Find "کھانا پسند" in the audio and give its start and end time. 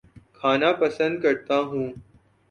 0.37-1.13